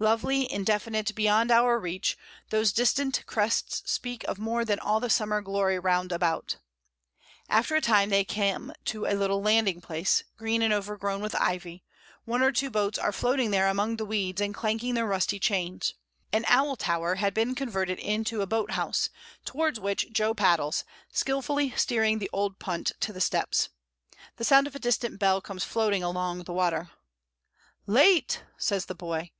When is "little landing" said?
9.14-9.80